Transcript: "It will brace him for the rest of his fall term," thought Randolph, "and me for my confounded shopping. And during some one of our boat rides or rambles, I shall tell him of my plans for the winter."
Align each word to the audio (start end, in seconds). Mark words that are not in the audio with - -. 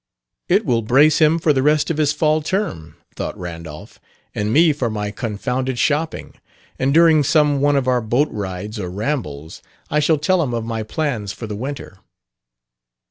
"It 0.49 0.65
will 0.65 0.81
brace 0.81 1.19
him 1.19 1.37
for 1.37 1.53
the 1.53 1.61
rest 1.61 1.91
of 1.91 1.97
his 1.97 2.11
fall 2.11 2.41
term," 2.41 2.95
thought 3.15 3.37
Randolph, 3.37 3.99
"and 4.33 4.51
me 4.51 4.73
for 4.73 4.89
my 4.89 5.11
confounded 5.11 5.77
shopping. 5.77 6.33
And 6.79 6.91
during 6.91 7.21
some 7.23 7.61
one 7.61 7.75
of 7.75 7.87
our 7.87 8.01
boat 8.01 8.29
rides 8.31 8.79
or 8.79 8.89
rambles, 8.89 9.61
I 9.91 9.99
shall 9.99 10.17
tell 10.17 10.41
him 10.41 10.55
of 10.55 10.65
my 10.65 10.81
plans 10.81 11.33
for 11.33 11.45
the 11.45 11.55
winter." 11.55 11.99